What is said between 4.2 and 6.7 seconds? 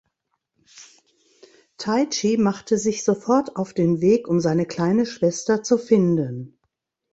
um seine kleine Schwester zu finden.